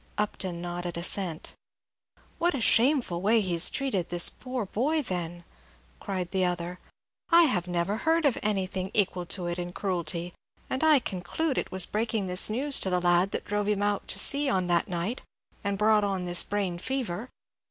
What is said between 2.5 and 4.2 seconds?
a shameful way he has treated